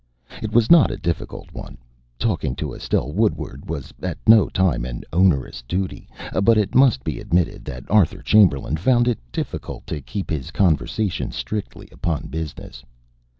It 0.41 0.51
was 0.51 0.71
not 0.71 0.89
a 0.89 0.97
difficult 0.97 1.51
one. 1.53 1.77
Talking 2.17 2.55
to 2.55 2.73
Estelle 2.73 3.11
Woodward 3.13 3.69
was 3.69 3.93
at 4.01 4.17
no 4.25 4.49
time 4.49 4.83
an 4.83 5.03
onerous 5.13 5.61
duty, 5.67 6.09
but 6.41 6.57
it 6.57 6.73
must 6.73 7.03
be 7.03 7.19
admitted 7.19 7.63
that 7.65 7.83
Arthur 7.87 8.23
Chamberlain 8.23 8.77
found 8.77 9.07
it 9.07 9.19
difficult 9.31 9.85
to 9.85 10.01
keep 10.01 10.31
his 10.31 10.49
conversation 10.49 11.31
strictly 11.31 11.87
upon 11.91 12.21
his 12.33 12.51
business. 12.55 12.83